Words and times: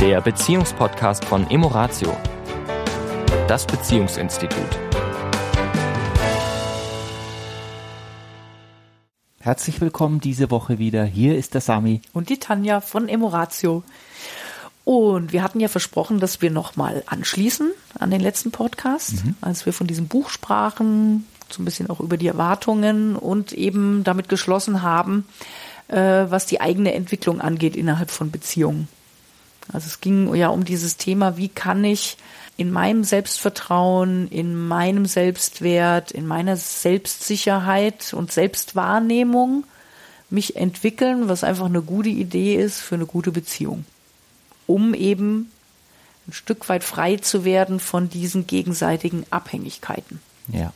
der 0.00 0.22
Beziehungspodcast 0.22 1.26
von 1.26 1.50
Emoratio, 1.50 2.16
das 3.46 3.66
Beziehungsinstitut. 3.66 4.64
Herzlich 9.40 9.82
willkommen 9.82 10.18
diese 10.20 10.50
Woche 10.50 10.78
wieder. 10.78 11.04
Hier 11.04 11.36
ist 11.36 11.52
der 11.52 11.60
Sami. 11.60 12.00
Und 12.14 12.30
die 12.30 12.38
Tanja 12.38 12.80
von 12.80 13.10
Emoratio. 13.10 13.82
Und 14.86 15.34
wir 15.34 15.42
hatten 15.42 15.60
ja 15.60 15.68
versprochen, 15.68 16.18
dass 16.18 16.40
wir 16.40 16.50
nochmal 16.50 17.02
anschließen 17.04 17.70
an 17.98 18.10
den 18.10 18.22
letzten 18.22 18.52
Podcast, 18.52 19.26
mhm. 19.26 19.34
als 19.42 19.66
wir 19.66 19.74
von 19.74 19.86
diesem 19.86 20.08
Buch 20.08 20.30
sprachen, 20.30 21.26
so 21.50 21.60
ein 21.60 21.66
bisschen 21.66 21.90
auch 21.90 22.00
über 22.00 22.16
die 22.16 22.28
Erwartungen 22.28 23.16
und 23.16 23.52
eben 23.52 24.02
damit 24.02 24.30
geschlossen 24.30 24.80
haben, 24.80 25.26
äh, 25.88 26.24
was 26.30 26.46
die 26.46 26.62
eigene 26.62 26.94
Entwicklung 26.94 27.42
angeht 27.42 27.76
innerhalb 27.76 28.10
von 28.10 28.30
Beziehungen. 28.30 28.88
Also 29.72 29.86
es 29.86 30.00
ging 30.00 30.34
ja 30.34 30.48
um 30.48 30.64
dieses 30.64 30.96
Thema, 30.96 31.36
wie 31.36 31.48
kann 31.48 31.84
ich 31.84 32.16
in 32.56 32.70
meinem 32.70 33.04
Selbstvertrauen, 33.04 34.28
in 34.28 34.54
meinem 34.54 35.06
Selbstwert, 35.06 36.10
in 36.10 36.26
meiner 36.26 36.56
Selbstsicherheit 36.56 38.12
und 38.12 38.32
Selbstwahrnehmung 38.32 39.64
mich 40.28 40.56
entwickeln, 40.56 41.28
was 41.28 41.42
einfach 41.42 41.66
eine 41.66 41.82
gute 41.82 42.10
Idee 42.10 42.56
ist 42.56 42.80
für 42.80 42.96
eine 42.96 43.06
gute 43.06 43.32
Beziehung. 43.32 43.84
Um 44.66 44.94
eben 44.94 45.50
ein 46.28 46.32
Stück 46.32 46.68
weit 46.68 46.84
frei 46.84 47.16
zu 47.16 47.44
werden 47.44 47.80
von 47.80 48.10
diesen 48.10 48.46
gegenseitigen 48.46 49.24
Abhängigkeiten. 49.30 50.20
Ja. 50.48 50.72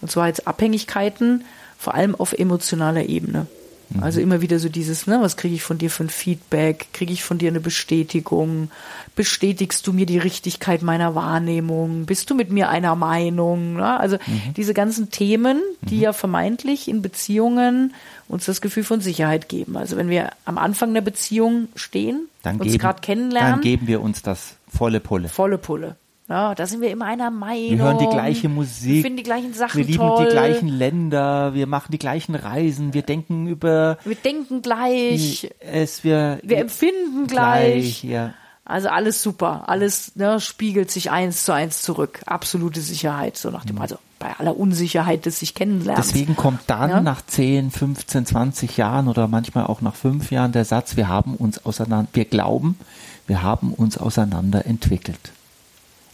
Und 0.00 0.10
zwar 0.10 0.26
jetzt 0.26 0.46
Abhängigkeiten, 0.46 1.44
vor 1.78 1.94
allem 1.94 2.14
auf 2.14 2.32
emotionaler 2.32 3.04
Ebene. 3.04 3.46
Mhm. 3.90 4.02
Also 4.02 4.20
immer 4.20 4.40
wieder 4.40 4.58
so 4.58 4.68
dieses, 4.68 5.06
ne, 5.06 5.18
was 5.20 5.36
kriege 5.36 5.54
ich 5.54 5.62
von 5.62 5.78
dir 5.78 5.90
für 5.90 6.04
ein 6.04 6.10
Feedback? 6.10 6.88
Kriege 6.92 7.12
ich 7.12 7.24
von 7.24 7.38
dir 7.38 7.48
eine 7.48 7.60
Bestätigung? 7.60 8.70
Bestätigst 9.16 9.86
du 9.86 9.92
mir 9.92 10.06
die 10.06 10.18
Richtigkeit 10.18 10.82
meiner 10.82 11.14
Wahrnehmung? 11.14 12.06
Bist 12.06 12.30
du 12.30 12.34
mit 12.34 12.50
mir 12.50 12.68
einer 12.68 12.96
Meinung? 12.96 13.74
Ne? 13.74 13.98
Also 13.98 14.16
mhm. 14.26 14.54
diese 14.56 14.74
ganzen 14.74 15.10
Themen, 15.10 15.62
die 15.82 15.96
mhm. 15.96 16.02
ja 16.02 16.12
vermeintlich 16.12 16.88
in 16.88 17.02
Beziehungen 17.02 17.94
uns 18.28 18.46
das 18.46 18.60
Gefühl 18.60 18.84
von 18.84 19.00
Sicherheit 19.00 19.48
geben. 19.48 19.76
Also 19.76 19.96
wenn 19.96 20.08
wir 20.08 20.30
am 20.44 20.58
Anfang 20.58 20.94
der 20.94 21.02
Beziehung 21.02 21.68
stehen, 21.76 22.28
dann 22.42 22.60
uns 22.60 22.78
gerade 22.78 23.00
kennenlernen, 23.00 23.52
dann 23.52 23.60
geben 23.60 23.86
wir 23.86 24.00
uns 24.00 24.22
das 24.22 24.56
volle 24.68 25.00
Pulle. 25.00 25.28
Volle 25.28 25.58
Pulle. 25.58 25.96
Ja, 26.28 26.54
da 26.54 26.66
sind 26.66 26.80
wir 26.80 26.90
immer 26.90 27.04
einer 27.04 27.30
Meinung. 27.30 27.70
Wir 27.70 27.78
hören 27.84 27.98
die 27.98 28.06
gleiche 28.06 28.48
Musik. 28.48 28.92
Wir 28.94 29.02
finden 29.02 29.16
die 29.18 29.22
gleichen 29.24 29.52
Sachen 29.52 29.76
Wir 29.76 29.84
lieben 29.84 29.98
toll. 29.98 30.24
die 30.24 30.30
gleichen 30.30 30.68
Länder. 30.68 31.52
Wir 31.52 31.66
machen 31.66 31.92
die 31.92 31.98
gleichen 31.98 32.34
Reisen. 32.34 32.94
Wir 32.94 33.02
denken 33.02 33.46
über. 33.46 33.98
Wir 34.04 34.14
denken 34.16 34.62
gleich. 34.62 35.50
Es, 35.60 36.02
wir, 36.02 36.38
wir 36.42 36.58
empfinden 36.58 37.26
gleich. 37.26 38.00
gleich 38.00 38.04
ja. 38.04 38.34
Also 38.64 38.88
alles 38.88 39.22
super. 39.22 39.68
Alles 39.68 40.16
ne, 40.16 40.40
spiegelt 40.40 40.90
sich 40.90 41.10
eins 41.10 41.44
zu 41.44 41.52
eins 41.52 41.82
zurück. 41.82 42.20
Absolute 42.24 42.80
Sicherheit. 42.80 43.36
So 43.36 43.50
nach 43.50 43.66
dem, 43.66 43.78
also 43.78 43.96
bei 44.18 44.34
aller 44.38 44.56
Unsicherheit 44.56 45.26
des 45.26 45.40
sich 45.40 45.54
kennenlernens. 45.54 46.06
Deswegen 46.06 46.34
kommt 46.36 46.60
dann 46.68 46.88
Ja. 46.88 47.00
nach 47.02 47.20
10, 47.26 47.70
15, 47.70 48.24
20 48.24 48.78
Jahren 48.78 49.08
oder 49.08 49.28
manchmal 49.28 49.66
auch 49.66 49.82
nach 49.82 49.94
fünf 49.94 50.30
Jahren 50.30 50.52
der 50.52 50.64
Satz, 50.64 50.96
wir 50.96 51.08
haben 51.08 51.34
uns 51.34 51.66
auseinander, 51.66 52.08
wir 52.14 52.24
glauben, 52.24 52.78
wir 53.26 53.42
haben 53.42 53.74
uns 53.74 53.98
auseinander 53.98 54.64
entwickelt. 54.64 55.32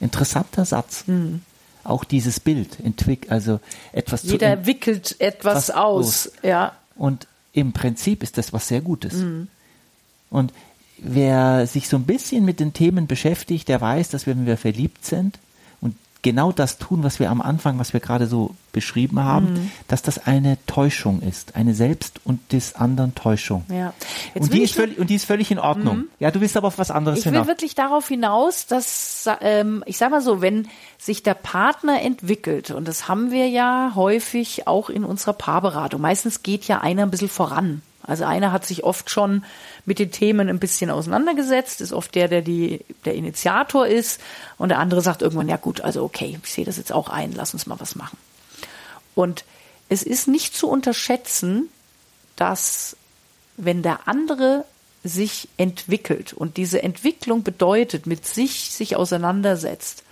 Interessanter 0.00 0.64
Satz. 0.64 1.04
Mhm. 1.06 1.42
Auch 1.82 2.04
dieses 2.04 2.40
Bild 2.40 2.78
entwickelt, 2.80 3.32
also 3.32 3.58
etwas 3.92 4.22
zu 4.22 4.32
Jeder 4.32 4.66
wickelt 4.66 5.16
etwas 5.18 5.68
was 5.68 5.70
aus. 5.70 6.06
aus. 6.06 6.32
Ja. 6.42 6.72
Und 6.96 7.26
im 7.52 7.72
Prinzip 7.72 8.22
ist 8.22 8.36
das 8.36 8.52
was 8.52 8.68
sehr 8.68 8.82
Gutes. 8.82 9.14
Mhm. 9.14 9.48
Und 10.28 10.52
wer 10.98 11.66
sich 11.66 11.88
so 11.88 11.96
ein 11.96 12.04
bisschen 12.04 12.44
mit 12.44 12.60
den 12.60 12.74
Themen 12.74 13.06
beschäftigt, 13.06 13.68
der 13.68 13.80
weiß, 13.80 14.10
dass 14.10 14.26
wenn 14.26 14.46
wir 14.46 14.56
verliebt 14.56 15.04
sind 15.06 15.38
genau 16.22 16.52
das 16.52 16.76
tun, 16.78 17.03
was 17.03 17.19
wir 17.19 17.31
am 17.31 17.41
Anfang, 17.41 17.78
was 17.78 17.92
wir 17.92 18.00
gerade 18.00 18.26
so 18.26 18.54
beschrieben 18.72 19.20
haben, 19.20 19.54
Mhm. 19.54 19.70
dass 19.88 20.03
das 20.03 20.26
eine 20.26 20.58
Täuschung 20.66 21.22
ist, 21.22 21.56
eine 21.56 21.75
selbst 21.75 22.20
und 22.25 22.53
des 22.53 22.75
anderen 22.76 23.14
Täuschung. 23.14 23.64
ja. 23.69 23.92
Jetzt 24.34 24.44
Und 24.44 24.53
die, 24.54 24.62
ist 24.62 24.75
völlig, 24.75 24.98
und 24.98 25.08
die 25.10 25.14
ist 25.16 25.25
völlig 25.25 25.50
in 25.50 25.58
Ordnung. 25.58 26.04
Ja, 26.19 26.31
du 26.31 26.41
willst 26.41 26.56
aber 26.56 26.69
auf 26.69 26.78
was 26.78 26.91
anderes 26.91 27.19
Ich 27.20 27.25
will 27.25 27.32
hinaus. 27.32 27.47
wirklich 27.48 27.75
darauf 27.75 28.06
hinaus, 28.06 28.66
dass, 28.66 29.28
ähm, 29.41 29.82
ich 29.86 29.97
sag 29.98 30.10
mal 30.10 30.20
so, 30.20 30.41
wenn 30.42 30.69
sich 30.98 31.22
der 31.22 31.34
Partner 31.34 32.00
entwickelt, 32.03 32.70
und 32.70 32.87
das 32.87 33.08
haben 33.08 33.31
wir 33.31 33.48
ja 33.48 33.92
häufig 33.94 34.66
auch 34.69 34.91
in 34.91 35.04
unserer 35.04 35.32
Paarberatung, 35.32 36.00
meistens 36.00 36.42
geht 36.42 36.64
ja 36.69 36.81
einer 36.81 37.02
ein 37.04 37.10
bisschen 37.10 37.28
voran. 37.31 37.82
Also 38.03 38.25
einer 38.25 38.53
hat 38.53 38.65
sich 38.65 38.84
oft 38.84 39.11
schon 39.11 39.44
mit 39.84 39.99
den 39.99 40.11
Themen 40.11 40.49
ein 40.49 40.59
bisschen 40.59 40.91
auseinandergesetzt, 40.91 41.81
ist 41.81 41.93
oft 41.93 42.15
der, 42.15 42.28
der 42.28 42.43
die, 42.43 42.84
der 43.05 43.15
Initiator 43.15 43.87
ist, 43.87 44.21
und 44.59 44.71
der 44.71 44.78
andere 44.78 45.03
sagt 45.03 45.22
irgendwann, 45.22 45.49
ja 45.49 45.56
gut, 45.56 45.81
also 45.81 46.03
okay, 46.03 46.38
ich 46.43 46.53
sehe 46.53 46.65
das 46.65 46.77
jetzt 46.77 46.93
auch 46.93 47.09
ein, 47.09 47.33
lass 47.33 47.53
uns 47.53 47.66
mal 47.66 47.78
was 47.78 47.97
machen. 47.97 48.19
Und 49.15 49.44
es 49.88 50.03
ist 50.03 50.28
nicht 50.28 50.56
zu 50.56 50.69
unterschätzen, 50.69 51.69
dass 52.37 52.97
wenn 53.56 53.83
der 53.83 54.09
andere 54.09 54.65
sich 55.03 55.49
entwickelt 55.56 56.32
und 56.32 56.56
diese 56.56 56.82
Entwicklung 56.82 57.43
bedeutet, 57.43 58.06
mit 58.06 58.27
sich 58.27 58.71
sich 58.71 58.97
auseinandersetzt, 58.97 60.05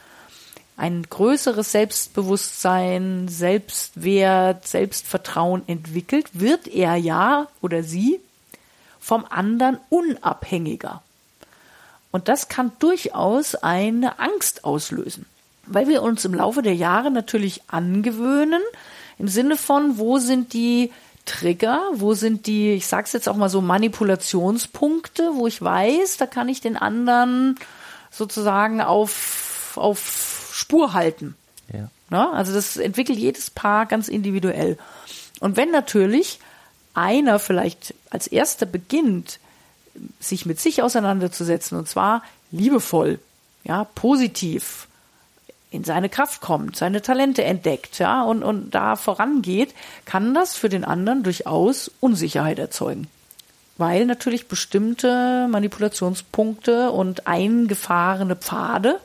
ein 0.78 1.02
größeres 1.02 1.72
Selbstbewusstsein, 1.72 3.26
Selbstwert, 3.26 4.66
Selbstvertrauen 4.66 5.64
entwickelt, 5.66 6.28
wird 6.34 6.68
er 6.68 6.94
ja 6.94 7.48
oder 7.60 7.82
sie 7.82 8.20
vom 9.00 9.26
anderen 9.28 9.78
unabhängiger. 9.90 11.02
Und 12.12 12.28
das 12.28 12.48
kann 12.48 12.70
durchaus 12.78 13.56
eine 13.56 14.20
Angst 14.20 14.64
auslösen, 14.64 15.26
weil 15.66 15.88
wir 15.88 16.00
uns 16.00 16.24
im 16.24 16.34
Laufe 16.34 16.62
der 16.62 16.76
Jahre 16.76 17.10
natürlich 17.10 17.62
angewöhnen, 17.66 18.62
im 19.18 19.26
Sinne 19.26 19.56
von, 19.56 19.98
wo 19.98 20.18
sind 20.18 20.52
die 20.52 20.92
Trigger, 21.26 21.82
wo 21.94 22.14
sind 22.14 22.46
die, 22.46 22.74
ich 22.74 22.86
sag's 22.86 23.12
jetzt 23.12 23.28
auch 23.28 23.36
mal 23.36 23.50
so, 23.50 23.60
Manipulationspunkte, 23.60 25.32
wo 25.34 25.48
ich 25.48 25.60
weiß, 25.60 26.18
da 26.18 26.26
kann 26.26 26.48
ich 26.48 26.60
den 26.60 26.76
anderen 26.76 27.56
sozusagen 28.12 28.80
auf, 28.80 29.72
auf 29.74 30.37
Spur 30.58 30.92
halten. 30.92 31.36
ja. 31.72 31.88
Ne? 32.10 32.30
Also 32.32 32.52
das 32.52 32.76
entwickelt 32.76 33.18
jedes 33.18 33.50
Paar 33.50 33.86
ganz 33.86 34.08
individuell. 34.08 34.78
Und 35.40 35.56
wenn 35.56 35.70
natürlich 35.70 36.40
einer 36.94 37.38
vielleicht 37.38 37.94
als 38.10 38.26
erster 38.26 38.66
beginnt, 38.66 39.38
sich 40.18 40.46
mit 40.46 40.58
sich 40.58 40.82
auseinanderzusetzen, 40.82 41.78
und 41.78 41.88
zwar 41.88 42.22
liebevoll, 42.50 43.18
ja, 43.64 43.84
positiv, 43.84 44.88
in 45.70 45.84
seine 45.84 46.08
Kraft 46.08 46.40
kommt, 46.40 46.76
seine 46.76 47.02
Talente 47.02 47.44
entdeckt, 47.44 47.98
ja, 47.98 48.22
und, 48.22 48.42
und 48.42 48.70
da 48.70 48.96
vorangeht, 48.96 49.74
kann 50.06 50.34
das 50.34 50.56
für 50.56 50.68
den 50.68 50.84
anderen 50.84 51.22
durchaus 51.22 51.90
Unsicherheit 52.00 52.58
erzeugen. 52.58 53.06
Weil 53.76 54.06
natürlich 54.06 54.48
bestimmte 54.48 55.46
Manipulationspunkte 55.48 56.90
und 56.90 57.26
eingefahrene 57.26 58.34
Pfade, 58.34 58.98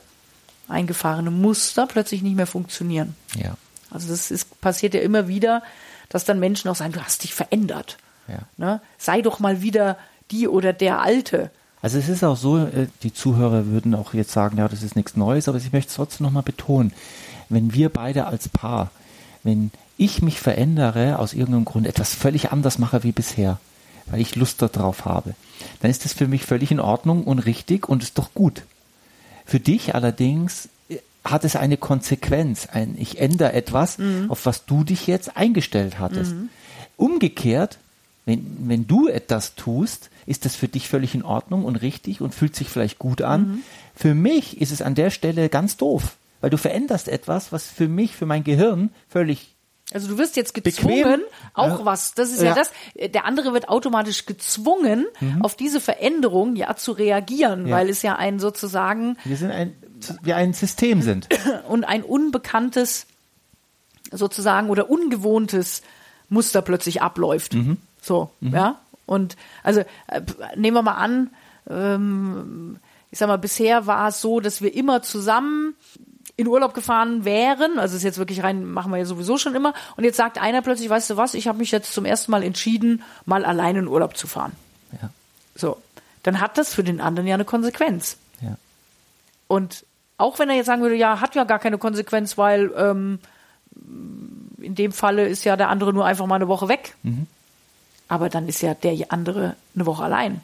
eingefahrene 0.68 1.32
Muster 1.32 1.88
plötzlich 1.88 2.22
nicht 2.22 2.36
mehr 2.36 2.48
funktionieren. 2.48 3.16
Ja. 3.36 3.56
Also 3.90 4.10
das 4.10 4.32
ist, 4.32 4.60
passiert 4.62 4.94
ja 4.94 5.02
immer 5.02 5.28
wieder, 5.28 5.62
dass 6.10 6.26
dann 6.26 6.40
Menschen 6.40 6.70
auch 6.70 6.76
sagen, 6.76 6.94
du 6.94 7.02
hast 7.02 7.24
dich 7.24 7.34
verändert. 7.34 7.98
Ja. 8.28 8.40
Ne? 8.58 8.82
Sei 8.98 9.22
doch 9.22 9.40
mal 9.40 9.62
wieder 9.62 9.98
die 10.32 10.48
oder 10.48 10.74
der 10.74 11.02
Alte. 11.02 11.52
Also 11.82 11.98
es 11.98 12.08
ist 12.08 12.24
auch 12.24 12.38
so, 12.38 12.60
äh, 12.60 12.88
die 13.04 13.14
Zuhörer 13.14 13.68
würden 13.68 13.94
auch 13.94 14.14
jetzt 14.14 14.32
sagen, 14.32 14.58
ja, 14.58 14.68
das 14.68 14.84
ist 14.84 14.96
nichts 14.96 15.16
Neues, 15.16 15.48
aber 15.48 15.58
ich 15.58 15.74
möchte 15.74 15.90
es 15.90 15.96
trotzdem 15.96 16.26
nochmal 16.26 16.44
betonen. 16.44 16.94
Wenn 17.50 17.74
wir 17.74 17.90
beide 17.90 18.26
als 18.26 18.48
Paar, 18.50 18.90
wenn 19.44 19.72
ich 19.98 20.22
mich 20.22 20.40
verändere, 20.40 21.20
aus 21.20 21.34
irgendeinem 21.34 21.66
Grund 21.66 21.86
etwas 21.86 22.16
völlig 22.16 22.52
anders 22.52 22.80
mache 22.80 23.04
wie 23.04 23.12
bisher, 23.12 23.60
weil 24.08 24.22
ich 24.22 24.36
Lust 24.36 24.62
darauf 24.62 25.06
habe, 25.06 25.36
dann 25.82 25.92
ist 25.92 26.06
das 26.06 26.14
für 26.14 26.28
mich 26.28 26.46
völlig 26.46 26.72
in 26.72 26.80
Ordnung 26.80 27.24
und 27.26 27.40
richtig 27.40 27.88
und 27.90 28.02
ist 28.02 28.18
doch 28.18 28.34
gut. 28.34 28.64
Für 29.46 29.60
dich 29.60 29.96
allerdings 29.96 30.70
äh, 30.90 30.98
hat 31.24 31.44
es 31.44 31.56
eine 31.56 31.78
Konsequenz. 31.78 32.68
Ein, 32.72 32.96
ich 32.98 33.20
ändere 33.20 33.54
etwas, 33.54 33.98
auf 34.30 34.46
was 34.46 34.66
du 34.66 34.84
dich 34.84 35.08
jetzt 35.08 35.38
eingestellt 35.38 36.00
hattest. 36.00 36.34
Umgekehrt, 36.98 37.78
wenn, 38.26 38.70
wenn 38.70 38.88
du 38.88 39.08
etwas 39.08 39.56
tust, 39.56 40.10
ist 40.26 40.46
das 40.46 40.56
für 40.56 40.68
dich 40.68 40.88
völlig 40.88 41.14
in 41.16 41.24
Ordnung 41.24 41.66
und 41.66 41.76
richtig 41.78 42.22
und 42.22 42.34
fühlt 42.34 42.56
sich 42.56 42.70
vielleicht 42.70 43.00
gut 43.00 43.22
an. 43.22 43.64
Für 43.96 44.16
mich 44.16 44.62
ist 44.62 44.72
es 44.72 44.82
an 44.82 44.96
der 44.96 45.10
Stelle 45.10 45.50
ganz 45.50 45.76
doof, 45.78 46.16
weil 46.40 46.50
du 46.50 46.58
veränderst 46.58 47.08
etwas, 47.10 47.52
was 47.52 47.68
für 47.68 47.88
mich, 47.88 48.16
für 48.16 48.26
mein 48.26 48.44
Gehirn 48.44 48.92
völlig 49.10 49.53
Also 49.94 50.08
du 50.08 50.18
wirst 50.18 50.36
jetzt 50.36 50.54
Bequem. 50.54 50.74
gezwungen, 50.88 51.22
auch 51.54 51.80
Ja. 51.80 51.86
was, 51.86 52.14
das 52.14 52.32
ist 52.32 52.42
ja. 52.42 52.50
Ja. 52.50 52.56
das, 52.56 52.72
der 52.96 53.26
andere 53.26 53.54
wird 53.54 53.70
automatisch 53.70 54.26
gezwungen, 54.26 55.06
auf 55.42 55.56
diese 55.56 55.80
Veränderung 55.80 56.56
ja 56.56 56.76
zu 56.76 56.92
reagieren, 56.94 57.68
Ja. 57.68 57.76
weil 57.78 57.90
es 57.90 58.02
ja 58.02 58.16
ein 58.16 58.40
sozusagen 58.40 59.18
wir 59.24 59.38
sind 59.38 59.52
ein, 59.52 59.76
wir 60.24 60.36
ein 60.36 60.54
System 60.54 61.02
sind. 61.02 61.30
und 61.70 61.84
ein 61.84 62.04
unbekanntes 62.04 63.06
sozusagen 64.12 64.70
oder 64.70 64.90
ungewohntes 64.90 65.82
Muster 66.30 66.62
plötzlich 66.62 67.02
abläuft. 67.02 67.56
So, 68.02 68.30
ja. 68.42 68.80
Und 69.06 69.36
also 69.64 69.82
äh, 70.08 70.22
nehmen 70.56 70.76
wir 70.78 70.82
mal 70.82 70.94
an, 70.96 71.30
ähm, 71.70 72.78
ich 73.12 73.20
sag 73.20 73.28
mal, 73.28 73.38
bisher 73.38 73.86
war 73.86 74.08
es 74.08 74.22
so, 74.22 74.40
dass 74.40 74.62
wir 74.62 74.74
immer 74.74 75.02
zusammen 75.02 75.76
in 76.44 76.48
Urlaub 76.48 76.74
gefahren 76.74 77.26
wären, 77.26 77.80
also 77.80 77.96
ist 77.96 78.04
jetzt 78.04 78.18
wirklich 78.18 78.44
rein, 78.44 78.66
machen 78.66 78.92
wir 78.92 78.98
ja 78.98 79.06
sowieso 79.06 79.38
schon 79.38 79.56
immer, 79.56 79.74
und 79.96 80.04
jetzt 80.04 80.18
sagt 80.18 80.40
einer 80.40 80.62
plötzlich, 80.62 80.90
weißt 80.90 81.10
du 81.10 81.18
was, 81.18 81.34
ich 81.34 81.48
habe 81.48 81.58
mich 81.58 81.72
jetzt 81.72 81.94
zum 81.94 82.06
ersten 82.06 82.32
Mal 82.32 82.44
entschieden, 82.44 83.04
mal 83.26 83.46
alleine 83.46 83.80
in 83.80 83.88
Urlaub 83.88 84.18
zu 84.18 84.28
fahren. 84.28 84.54
Ja. 85.02 85.10
So, 85.56 85.78
dann 86.24 86.40
hat 86.40 86.58
das 86.58 86.74
für 86.74 86.84
den 86.84 87.02
anderen 87.02 87.28
ja 87.28 87.36
eine 87.36 87.46
Konsequenz. 87.46 88.18
Ja. 88.42 88.58
Und 89.48 89.86
auch 90.18 90.40
wenn 90.40 90.50
er 90.50 90.56
jetzt 90.56 90.68
sagen 90.68 90.82
würde, 90.82 90.96
ja, 90.96 91.20
hat 91.20 91.36
ja 91.36 91.44
gar 91.44 91.60
keine 91.60 91.78
Konsequenz, 91.78 92.38
weil 92.38 92.72
ähm, 92.78 93.20
in 94.60 94.76
dem 94.76 94.92
Falle 94.92 95.28
ist 95.28 95.44
ja 95.44 95.58
der 95.58 95.70
andere 95.70 95.94
nur 95.94 96.06
einfach 96.06 96.26
mal 96.26 96.36
eine 96.36 96.48
Woche 96.48 96.68
weg. 96.68 96.96
Aber 98.08 98.30
dann 98.30 98.48
ist 98.48 98.62
ja 98.62 98.74
der 98.74 99.12
andere 99.12 99.56
eine 99.76 99.86
Woche 99.86 100.04
allein 100.04 100.42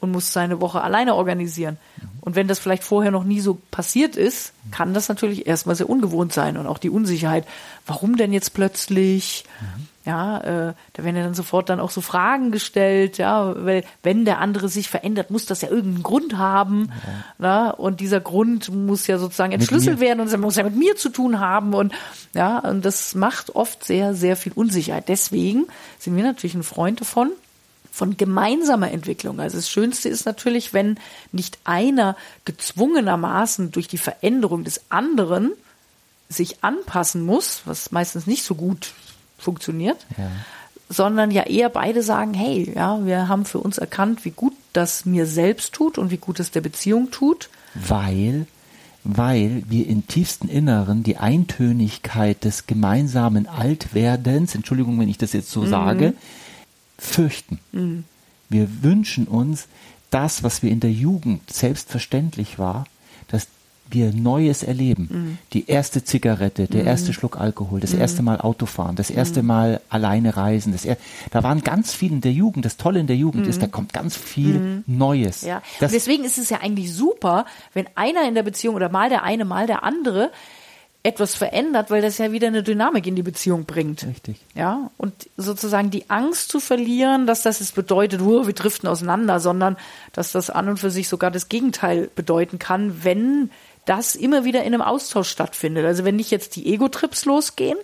und 0.00 0.12
muss 0.12 0.32
seine 0.32 0.60
Woche 0.60 0.82
alleine 0.82 1.14
organisieren. 1.14 1.78
Und 2.20 2.36
wenn 2.36 2.48
das 2.48 2.58
vielleicht 2.58 2.84
vorher 2.84 3.10
noch 3.10 3.24
nie 3.24 3.40
so 3.40 3.58
passiert 3.70 4.16
ist, 4.16 4.52
kann 4.70 4.94
das 4.94 5.08
natürlich 5.08 5.46
erstmal 5.46 5.76
sehr 5.76 5.88
ungewohnt 5.88 6.32
sein 6.32 6.56
und 6.56 6.66
auch 6.66 6.78
die 6.78 6.90
Unsicherheit. 6.90 7.46
Warum 7.86 8.16
denn 8.16 8.32
jetzt 8.32 8.54
plötzlich? 8.54 9.44
Ja, 10.04 10.38
äh, 10.38 10.74
da 10.94 11.04
werden 11.04 11.16
ja 11.16 11.22
dann 11.22 11.34
sofort 11.34 11.68
dann 11.68 11.80
auch 11.80 11.90
so 11.90 12.00
Fragen 12.00 12.50
gestellt, 12.50 13.18
ja, 13.18 13.54
weil 13.64 13.84
wenn 14.02 14.24
der 14.24 14.38
andere 14.38 14.68
sich 14.70 14.88
verändert, 14.88 15.30
muss 15.30 15.44
das 15.44 15.60
ja 15.60 15.68
irgendeinen 15.68 16.02
Grund 16.02 16.38
haben. 16.38 16.90
Na? 17.38 17.70
Und 17.70 18.00
dieser 18.00 18.20
Grund 18.20 18.72
muss 18.72 19.06
ja 19.06 19.18
sozusagen 19.18 19.52
entschlüsselt 19.52 20.00
werden 20.00 20.20
und 20.20 20.40
muss 20.40 20.56
ja 20.56 20.64
mit 20.64 20.76
mir 20.76 20.96
zu 20.96 21.10
tun 21.10 21.40
haben. 21.40 21.74
Und 21.74 21.92
ja, 22.34 22.58
und 22.58 22.84
das 22.84 23.14
macht 23.14 23.54
oft 23.54 23.84
sehr, 23.84 24.14
sehr 24.14 24.36
viel 24.36 24.52
Unsicherheit. 24.54 25.08
Deswegen 25.08 25.66
sind 25.98 26.16
wir 26.16 26.24
natürlich 26.24 26.54
ein 26.54 26.62
Freund 26.62 27.00
davon, 27.00 27.30
von 27.90 28.16
gemeinsamer 28.16 28.90
Entwicklung. 28.92 29.40
Also 29.40 29.56
das 29.56 29.68
Schönste 29.70 30.08
ist 30.08 30.26
natürlich, 30.26 30.72
wenn 30.72 30.98
nicht 31.32 31.58
einer 31.64 32.16
gezwungenermaßen 32.44 33.70
durch 33.72 33.88
die 33.88 33.98
Veränderung 33.98 34.64
des 34.64 34.82
anderen 34.88 35.52
sich 36.28 36.62
anpassen 36.62 37.24
muss, 37.24 37.62
was 37.64 37.90
meistens 37.90 38.26
nicht 38.26 38.44
so 38.44 38.54
gut 38.54 38.92
funktioniert, 39.38 39.96
Ja. 40.16 40.30
sondern 40.88 41.30
ja 41.30 41.44
eher 41.44 41.68
beide 41.70 42.02
sagen, 42.02 42.34
hey, 42.34 42.70
ja, 42.74 43.04
wir 43.04 43.28
haben 43.28 43.44
für 43.44 43.58
uns 43.58 43.78
erkannt, 43.78 44.24
wie 44.24 44.30
gut 44.30 44.52
das 44.72 45.04
mir 45.06 45.26
selbst 45.26 45.72
tut 45.72 45.98
und 45.98 46.10
wie 46.10 46.16
gut 46.18 46.38
es 46.40 46.50
der 46.50 46.60
Beziehung 46.60 47.10
tut. 47.10 47.48
Weil, 47.74 48.46
weil 49.04 49.62
wir 49.68 49.86
im 49.86 50.06
tiefsten 50.06 50.48
Inneren 50.48 51.02
die 51.02 51.16
Eintönigkeit 51.16 52.44
des 52.44 52.66
gemeinsamen 52.66 53.46
Altwerdens, 53.46 54.54
Entschuldigung, 54.54 54.98
wenn 55.00 55.08
ich 55.08 55.18
das 55.18 55.32
jetzt 55.32 55.50
so 55.50 55.66
sage, 55.66 56.14
fürchten. 56.98 57.58
Wir 58.48 58.82
wünschen 58.82 59.26
uns 59.26 59.68
das, 60.10 60.42
was 60.42 60.62
wir 60.62 60.70
in 60.70 60.80
der 60.80 60.92
Jugend 60.92 61.50
selbstverständlich 61.50 62.58
war, 62.58 62.86
dass 63.28 63.48
wir 63.90 64.12
Neues 64.12 64.62
erleben. 64.62 65.38
Die 65.52 65.68
erste 65.68 66.04
Zigarette, 66.04 66.66
der 66.66 66.84
erste 66.84 67.14
Schluck 67.14 67.38
Alkohol, 67.38 67.80
das 67.80 67.94
erste 67.94 68.22
Mal 68.22 68.40
Autofahren, 68.40 68.96
das 68.96 69.10
erste 69.10 69.42
Mal 69.42 69.80
alleine 69.88 70.36
reisen. 70.36 70.72
Das 70.72 70.84
er 70.84 70.98
da 71.30 71.42
waren 71.42 71.62
ganz 71.62 71.94
viel 71.94 72.12
in 72.12 72.20
der 72.20 72.32
Jugend. 72.32 72.64
Das 72.64 72.76
Tolle 72.76 73.00
in 73.00 73.06
der 73.06 73.16
Jugend 73.16 73.46
ist, 73.46 73.62
da 73.62 73.66
kommt 73.66 73.92
ganz 73.92 74.16
viel 74.16 74.82
Neues. 74.86 75.42
Ja. 75.42 75.62
Deswegen 75.80 76.24
ist 76.24 76.38
es 76.38 76.50
ja 76.50 76.60
eigentlich 76.60 76.92
super, 76.92 77.46
wenn 77.72 77.86
einer 77.94 78.26
in 78.28 78.34
der 78.34 78.42
Beziehung 78.42 78.74
oder 78.74 78.90
mal 78.90 79.08
der 79.08 79.22
eine, 79.22 79.44
mal 79.44 79.66
der 79.66 79.84
andere 79.84 80.30
etwas 81.02 81.34
verändert, 81.34 81.90
weil 81.90 82.02
das 82.02 82.18
ja 82.18 82.32
wieder 82.32 82.48
eine 82.48 82.62
Dynamik 82.62 83.06
in 83.06 83.14
die 83.14 83.22
Beziehung 83.22 83.64
bringt. 83.64 84.04
Richtig. 84.04 84.36
Ja, 84.54 84.90
und 84.98 85.30
sozusagen 85.36 85.90
die 85.90 86.10
Angst 86.10 86.50
zu 86.50 86.60
verlieren, 86.60 87.26
dass 87.26 87.42
das 87.42 87.60
es 87.60 87.72
bedeutet, 87.72 88.20
oh, 88.20 88.46
wir 88.46 88.54
driften 88.54 88.88
auseinander, 88.88 89.38
sondern 89.38 89.76
dass 90.12 90.32
das 90.32 90.50
an 90.50 90.68
und 90.68 90.78
für 90.78 90.90
sich 90.90 91.08
sogar 91.08 91.30
das 91.30 91.48
Gegenteil 91.48 92.10
bedeuten 92.14 92.58
kann, 92.58 93.04
wenn 93.04 93.50
das 93.86 94.16
immer 94.16 94.44
wieder 94.44 94.60
in 94.64 94.74
einem 94.74 94.82
Austausch 94.82 95.30
stattfindet. 95.30 95.86
Also 95.86 96.04
wenn 96.04 96.16
nicht 96.16 96.30
jetzt 96.30 96.56
die 96.56 96.66
Ego-Trips 96.66 97.24
losgehen, 97.24 97.78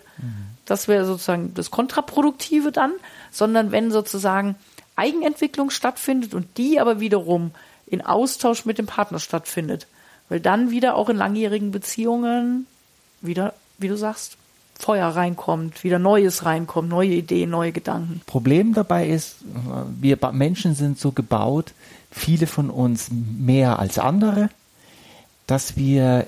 das 0.67 0.89
wäre 0.89 1.07
sozusagen 1.07 1.55
das 1.55 1.71
Kontraproduktive 1.71 2.73
dann, 2.73 2.93
sondern 3.31 3.73
wenn 3.73 3.91
sozusagen 3.91 4.57
Eigenentwicklung 4.97 5.71
stattfindet 5.71 6.35
und 6.35 6.59
die 6.59 6.79
aber 6.79 7.01
wiederum 7.01 7.53
in 7.87 8.03
Austausch 8.05 8.65
mit 8.65 8.79
dem 8.79 8.87
Partner 8.87 9.19
stattfindet. 9.19 9.87
Weil 10.29 10.41
dann 10.41 10.71
wieder 10.71 10.97
auch 10.97 11.09
in 11.09 11.17
langjährigen 11.17 11.71
Beziehungen 11.71 12.67
wieder, 13.25 13.55
wie 13.79 13.89
du 13.89 13.97
sagst, 13.97 14.37
Feuer 14.79 15.09
reinkommt, 15.09 15.85
wieder 15.85 15.99
Neues 15.99 16.45
reinkommt, 16.45 16.89
neue 16.89 17.11
Ideen, 17.11 17.51
neue 17.51 17.73
Gedanken. 17.73 18.21
Problem 18.27 18.75
dabei 18.75 19.09
ist, 19.09 19.37
wir 20.01 20.19
Menschen 20.33 20.75
sind 20.75 20.99
so 20.99 21.13
gebaut, 21.13 21.73
viele 22.11 22.47
von 22.47 22.71
uns 22.71 23.09
mehr 23.11 23.79
als 23.79 23.99
andere, 23.99 24.51
dass 25.47 25.77
wir 25.77 26.27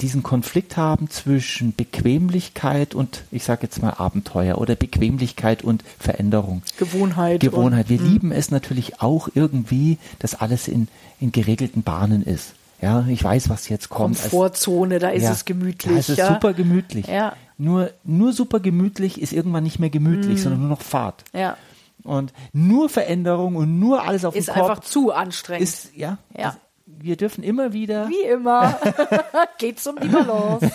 diesen 0.00 0.22
Konflikt 0.22 0.76
haben 0.76 1.10
zwischen 1.10 1.74
Bequemlichkeit 1.74 2.94
und, 2.94 3.24
ich 3.30 3.44
sage 3.44 3.62
jetzt 3.64 3.82
mal, 3.82 3.94
Abenteuer 3.94 4.58
oder 4.58 4.76
Bequemlichkeit 4.76 5.64
und 5.64 5.82
Veränderung. 5.98 6.62
Gewohnheit. 6.78 7.40
Gewohnheit. 7.40 7.88
Wir 7.88 8.00
lieben 8.00 8.30
es 8.30 8.50
natürlich 8.50 9.00
auch 9.00 9.28
irgendwie, 9.34 9.98
dass 10.18 10.34
alles 10.34 10.68
in, 10.68 10.88
in 11.18 11.32
geregelten 11.32 11.82
Bahnen 11.82 12.22
ist. 12.22 12.54
Ja, 12.80 13.04
ich 13.08 13.22
weiß, 13.22 13.50
was 13.50 13.68
jetzt 13.68 13.88
kommt. 13.88 14.18
Komfortzone, 14.18 14.98
da 14.98 15.10
ist 15.10 15.24
ja. 15.24 15.32
es 15.32 15.44
gemütlich. 15.44 15.92
Da 15.92 15.98
ist 15.98 16.08
es 16.08 16.16
ja. 16.16 16.28
super 16.28 16.54
gemütlich. 16.54 17.06
Ja. 17.06 17.34
Nur, 17.58 17.90
nur 18.04 18.32
super 18.32 18.58
gemütlich 18.58 19.20
ist 19.20 19.32
irgendwann 19.32 19.64
nicht 19.64 19.78
mehr 19.78 19.90
gemütlich, 19.90 20.40
sondern 20.42 20.60
nur 20.60 20.70
noch 20.70 20.80
Fahrt. 20.80 21.24
Ja. 21.34 21.56
Und 22.04 22.32
nur 22.52 22.88
Veränderung 22.88 23.56
und 23.56 23.78
nur 23.78 24.02
alles 24.02 24.24
auf 24.24 24.34
Ist 24.34 24.48
den 24.48 24.54
Kopf 24.54 24.70
einfach 24.70 24.80
zu 24.80 25.12
anstrengend. 25.12 25.64
ist, 25.64 25.94
ja. 25.94 26.16
Ja. 26.36 26.46
Also, 26.46 26.58
wir 26.86 27.16
dürfen 27.16 27.44
immer 27.44 27.72
wieder, 27.72 28.08
Wie 28.08 28.26
immer. 28.28 28.78
Geht's 29.58 29.86
um 29.86 29.98
die 30.00 30.08
Balance. 30.08 30.70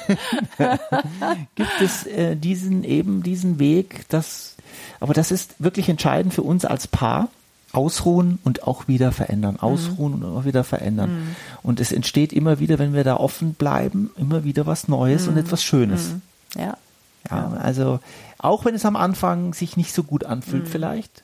gibt 1.56 1.81
es 1.81 2.06
äh, 2.06 2.36
diesen, 2.36 2.84
eben 2.84 3.24
diesen 3.24 3.60
Weg, 3.60 4.06
das, 4.10 4.56
aber 5.00 5.13
das 5.13 5.31
ist 5.31 5.56
wirklich 5.60 5.90
entscheidend 5.90 6.34
für 6.34 6.44
uns 6.44 6.66
als 6.66 6.88
Paar. 6.88 7.30
Ausruhen 7.75 8.39
und 8.44 8.63
auch 8.63 8.88
wieder 8.88 9.12
verändern. 9.12 9.60
Ausruhen 9.60 10.13
und 10.13 10.24
auch 10.24 10.45
wieder 10.45 10.63
verändern. 10.63 11.36
Und 11.62 11.80
es 11.80 11.92
entsteht 11.92 12.33
immer 12.33 12.60
wieder, 12.60 12.80
wenn 12.80 12.94
wir 12.94 13.04
da 13.04 13.18
offen 13.18 13.54
bleiben, 13.54 14.12
immer 14.18 14.44
wieder 14.44 14.66
was 14.66 14.88
Neues 14.88 15.27
und 15.27 15.38
etwas 15.38 15.63
Schönes. 15.63 16.12
Ja. 16.56 16.77
Ja, 17.30 17.54
also 17.60 18.00
auch 18.38 18.66
wenn 18.66 18.75
es 18.75 18.86
am 18.86 18.95
Anfang 18.95 19.56
sich 19.56 19.77
nicht 19.77 19.94
so 19.95 20.04
gut 20.04 20.25
anfühlt 20.25 20.68
vielleicht, 20.68 21.24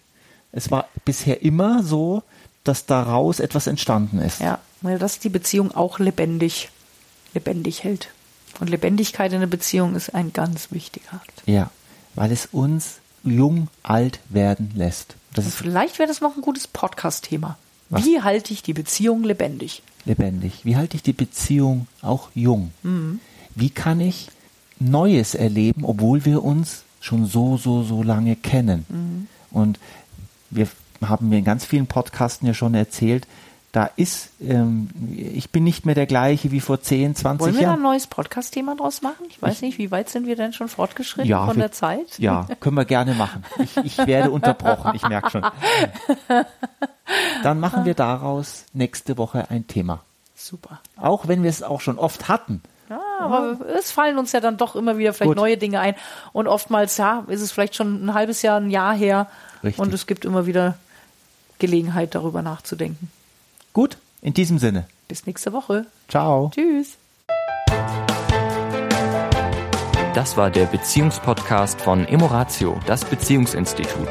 es 0.52 0.72
war 0.72 0.88
bisher 1.06 1.44
immer 1.44 1.84
so, 1.84 2.24
dass 2.64 2.88
daraus 2.88 3.40
etwas 3.40 3.68
entstanden 3.68 4.20
ist. 4.20 4.42
Ja. 4.42 4.60
Weil 4.82 4.98
das 4.98 5.20
die 5.20 5.30
Beziehung 5.30 5.76
auch 5.76 6.00
lebendig, 6.00 6.70
lebendig 7.36 7.84
hält. 7.84 8.10
Und 8.60 8.70
Lebendigkeit 8.70 9.32
in 9.32 9.40
der 9.40 9.48
Beziehung 9.48 9.96
ist 9.96 10.14
ein 10.14 10.34
ganz 10.34 10.72
wichtiger 10.72 11.14
Akt. 11.14 11.44
Ja, 11.46 11.70
weil 12.16 12.32
es 12.32 12.48
uns 12.52 13.01
jung 13.24 13.68
alt 13.84 14.20
werden 14.30 14.72
lässt. 14.76 15.16
Das 15.34 15.46
Und 15.46 15.50
ist 15.50 15.58
vielleicht 15.58 16.00
wäre 16.00 16.08
das 16.08 16.22
noch 16.22 16.36
ein 16.36 16.42
gutes 16.42 16.68
Podcast-Thema. 16.68 17.58
Wie 17.90 18.22
halte 18.22 18.54
ich 18.54 18.64
die 18.64 18.74
Beziehung 18.74 19.24
lebendig? 19.24 19.84
lebendig. 20.06 20.66
Wie 20.66 20.76
halte 20.76 20.96
ich 20.96 21.04
die 21.04 21.14
Beziehung 21.14 21.88
auch 22.02 22.30
jung? 22.34 22.72
Mhm. 22.84 23.20
Wie 23.56 23.70
kann 23.70 24.00
ich 24.00 24.30
Neues 24.80 25.36
erleben, 25.36 25.86
obwohl 25.86 26.26
wir 26.26 26.44
uns 26.44 26.84
schon 27.00 27.26
so, 27.26 27.58
so, 27.58 27.84
so 27.84 28.04
lange 28.04 28.36
kennen? 28.36 28.86
Mhm. 28.90 29.28
Und 29.52 29.80
wir 30.50 30.68
haben 31.04 31.30
mir 31.30 31.40
in 31.40 31.44
ganz 31.44 31.66
vielen 31.66 31.88
Podcasten 31.88 32.48
ja 32.48 32.54
schon 32.54 32.74
erzählt, 32.74 33.28
da 33.72 33.90
ist, 33.96 34.30
ähm, 34.42 34.90
ich 35.16 35.50
bin 35.50 35.64
nicht 35.64 35.86
mehr 35.86 35.96
der 35.96 36.06
gleiche 36.06 36.52
wie 36.52 36.60
vor 36.60 36.82
10, 36.82 37.16
20 37.16 37.40
Wollen 37.40 37.54
wir 37.56 37.62
da 37.62 37.68
ein 37.68 37.72
Jahren. 37.76 37.82
neues 37.82 38.06
Podcast-Thema 38.08 38.76
draus 38.76 39.02
machen? 39.02 39.26
Ich 39.30 39.42
weiß 39.42 39.62
nicht, 39.62 39.78
wie 39.78 39.92
weit 39.92 40.10
sind 40.10 40.28
wir 40.28 40.36
denn 40.36 40.52
schon 40.52 40.68
fortgeschritten 40.68 41.30
Ja, 41.30 41.46
von 41.46 41.56
wir- 41.56 41.62
der 41.64 41.72
Zeit? 41.72 42.20
Ja, 42.20 42.48
können 42.60 42.76
wir 42.76 42.84
gerne 42.86 43.14
machen. 43.14 43.44
Ich, 43.60 43.78
ich 43.78 43.98
werde 44.00 44.30
unterbrochen, 44.32 44.92
ich 44.96 45.08
merke 45.08 45.30
schon. 45.30 45.46
Dann 47.44 47.60
machen 47.60 47.86
wir 47.86 47.94
daraus 47.94 48.66
nächste 48.74 49.18
Woche 49.18 49.50
ein 49.50 49.68
Thema. 49.68 50.02
Super. 50.36 50.80
Auch 50.98 51.28
wenn 51.28 51.44
wir 51.44 51.50
es 51.50 51.64
auch 51.64 51.82
schon 51.82 51.98
oft 52.00 52.28
hatten. 52.28 52.62
Ja, 52.90 53.00
aber 53.20 53.58
es 53.78 53.92
fallen 53.92 54.18
uns 54.18 54.32
ja 54.34 54.42
dann 54.42 54.58
doch 54.58 54.76
immer 54.76 54.98
wieder 54.98 55.14
vielleicht 55.14 55.30
Gut. 55.30 55.38
neue 55.38 55.58
Dinge 55.58 55.80
ein. 55.80 55.96
Und 56.34 56.48
oftmals, 56.48 56.98
ja, 56.98 57.24
ist 57.28 57.40
es 57.42 57.52
vielleicht 57.52 57.76
schon 57.76 58.06
ein 58.06 58.14
halbes 58.14 58.42
Jahr, 58.42 58.60
ein 58.60 58.70
Jahr 58.70 58.94
her. 58.94 59.28
Richtig. 59.64 59.80
Und 59.80 59.94
es 59.94 60.08
gibt 60.08 60.26
immer 60.26 60.46
wieder 60.46 60.76
Gelegenheit, 61.60 62.16
darüber 62.16 62.42
nachzudenken. 62.42 63.10
Gut, 63.74 63.98
in 64.22 64.34
diesem 64.34 64.60
Sinne. 64.60 64.86
Bis 65.08 65.26
nächste 65.26 65.54
Woche. 65.54 65.86
Ciao. 66.08 66.52
Tschüss. 66.54 66.98
Das 70.14 70.36
war 70.36 70.50
der 70.50 70.66
Beziehungspodcast 70.66 71.80
von 71.80 72.06
Emoratio, 72.06 72.78
das 72.86 73.06
Beziehungsinstitut. 73.06 74.10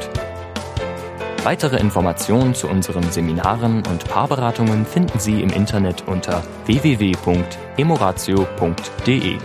Weitere 1.43 1.77
Informationen 1.77 2.55
zu 2.55 2.67
unseren 2.67 3.11
Seminaren 3.11 3.85
und 3.87 4.05
Paarberatungen 4.05 4.83
finden 4.85 5.19
Sie 5.19 5.41
im 5.41 5.51
Internet 5.51 6.07
unter 6.07 6.43
www.emoratio.de. 6.65 9.37